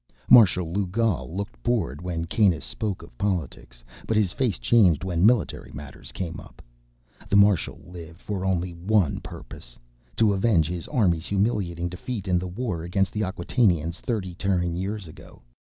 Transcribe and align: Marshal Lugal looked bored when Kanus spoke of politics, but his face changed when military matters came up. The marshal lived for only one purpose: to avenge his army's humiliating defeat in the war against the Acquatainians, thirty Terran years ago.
Marshal 0.31 0.65
Lugal 0.73 1.31
looked 1.31 1.61
bored 1.61 2.01
when 2.01 2.25
Kanus 2.25 2.63
spoke 2.65 3.03
of 3.03 3.15
politics, 3.19 3.83
but 4.07 4.17
his 4.17 4.33
face 4.33 4.57
changed 4.57 5.03
when 5.03 5.23
military 5.27 5.71
matters 5.73 6.11
came 6.11 6.39
up. 6.39 6.59
The 7.29 7.35
marshal 7.35 7.79
lived 7.85 8.19
for 8.19 8.43
only 8.43 8.73
one 8.73 9.19
purpose: 9.19 9.77
to 10.15 10.33
avenge 10.33 10.67
his 10.67 10.87
army's 10.87 11.27
humiliating 11.27 11.87
defeat 11.87 12.27
in 12.27 12.39
the 12.39 12.47
war 12.47 12.81
against 12.81 13.13
the 13.13 13.21
Acquatainians, 13.21 13.99
thirty 13.99 14.33
Terran 14.33 14.75
years 14.75 15.07
ago. 15.07 15.43